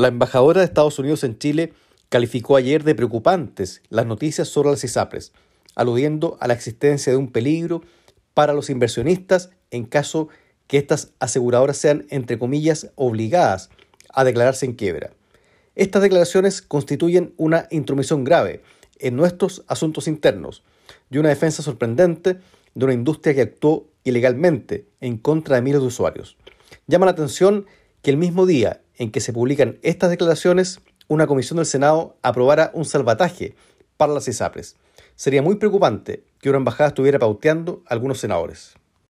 [0.00, 1.74] La embajadora de Estados Unidos en Chile
[2.08, 5.32] calificó ayer de preocupantes las noticias sobre las ISAPRES,
[5.74, 7.82] aludiendo a la existencia de un peligro
[8.32, 10.30] para los inversionistas en caso
[10.68, 13.68] que estas aseguradoras sean, entre comillas, obligadas
[14.08, 15.10] a declararse en quiebra.
[15.74, 18.62] Estas declaraciones constituyen una intromisión grave
[19.00, 20.62] en nuestros asuntos internos
[21.10, 22.38] y una defensa sorprendente
[22.74, 26.38] de una industria que actuó ilegalmente en contra de miles de usuarios.
[26.86, 27.66] Llama la atención
[28.00, 32.70] que el mismo día en que se publican estas declaraciones, una comisión del Senado aprobara
[32.74, 33.56] un salvataje
[33.96, 34.76] para las ISAPRES.
[35.16, 38.74] Sería muy preocupante que una embajada estuviera pauteando a algunos senadores.